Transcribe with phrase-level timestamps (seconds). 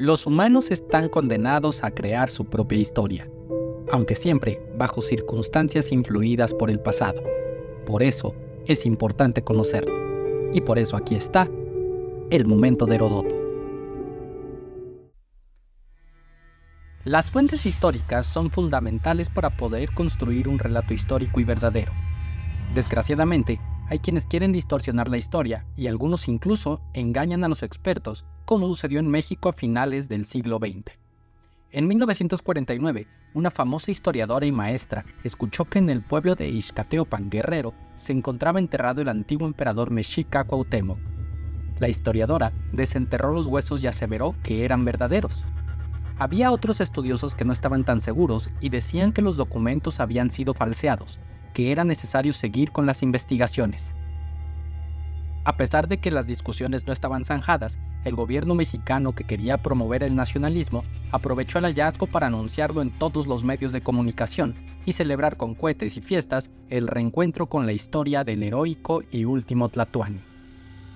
[0.00, 3.28] Los humanos están condenados a crear su propia historia,
[3.92, 7.22] aunque siempre bajo circunstancias influidas por el pasado.
[7.84, 8.34] Por eso
[8.66, 9.92] es importante conocerlo.
[10.54, 11.50] Y por eso aquí está
[12.30, 13.34] el momento de Herodoto.
[17.04, 21.92] Las fuentes históricas son fundamentales para poder construir un relato histórico y verdadero.
[22.74, 23.60] Desgraciadamente,
[23.90, 29.00] hay quienes quieren distorsionar la historia y algunos incluso engañan a los expertos, como sucedió
[29.00, 30.96] en México a finales del siglo XX.
[31.72, 37.74] En 1949, una famosa historiadora y maestra escuchó que en el pueblo de Ixcateopan, Guerrero,
[37.96, 40.98] se encontraba enterrado el antiguo emperador mexica Cuauhtémoc.
[41.80, 45.44] La historiadora desenterró los huesos y aseveró que eran verdaderos,
[46.20, 50.52] había otros estudiosos que no estaban tan seguros y decían que los documentos habían sido
[50.52, 51.18] falseados,
[51.52, 53.94] que era necesario seguir con las investigaciones.
[55.44, 60.02] A pesar de que las discusiones no estaban zanjadas, el gobierno mexicano que quería promover
[60.02, 65.36] el nacionalismo aprovechó el hallazgo para anunciarlo en todos los medios de comunicación y celebrar
[65.36, 70.20] con cohetes y fiestas el reencuentro con la historia del heroico y último Tlatuani.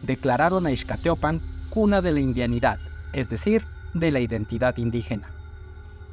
[0.02, 2.78] Declararon a Ixcateopan cuna de la indianidad,
[3.12, 5.28] es decir, de la identidad indígena.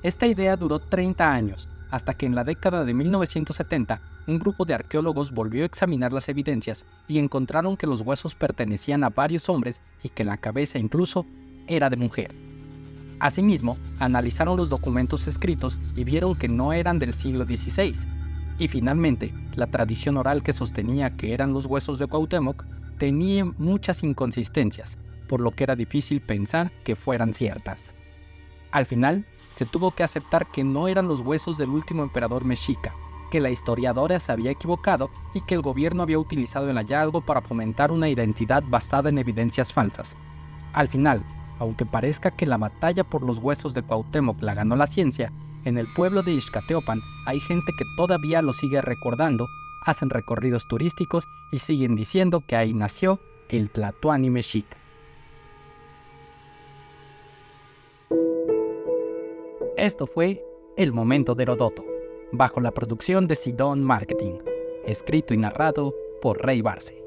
[0.04, 4.74] Esta idea duró 30 años, hasta que en la década de 1970 un grupo de
[4.74, 9.82] arqueólogos volvió a examinar las evidencias y encontraron que los huesos pertenecían a varios hombres
[10.04, 11.26] y que la cabeza incluso
[11.68, 12.32] era de mujer.
[13.20, 17.94] Asimismo, analizaron los documentos escritos y vieron que no eran del siglo XVI.
[18.58, 22.64] Y finalmente, la tradición oral que sostenía que eran los huesos de Cuauhtémoc
[22.98, 27.94] tenía muchas inconsistencias, por lo que era difícil pensar que fueran ciertas.
[28.72, 32.94] Al final, se tuvo que aceptar que no eran los huesos del último emperador mexica,
[33.32, 37.42] que la historiadora se había equivocado y que el gobierno había utilizado el hallazgo para
[37.42, 40.16] fomentar una identidad basada en evidencias falsas.
[40.74, 41.24] Al final,
[41.58, 45.32] aunque parezca que la batalla por los huesos de Cuauhtémoc la ganó la ciencia,
[45.64, 49.48] en el pueblo de Ixcateopan hay gente que todavía lo sigue recordando,
[49.86, 54.78] hacen recorridos turísticos y siguen diciendo que ahí nació el Tlatoani mexica.
[59.78, 60.44] Esto fue
[60.78, 61.84] El Momento de Herodoto,
[62.32, 64.40] bajo la producción de Sidon Marketing,
[64.86, 67.01] escrito y narrado por Rey Barce.